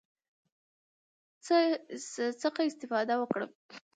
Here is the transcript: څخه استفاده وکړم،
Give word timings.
څخه 2.43 2.61
استفاده 2.69 3.13
وکړم، 3.17 3.51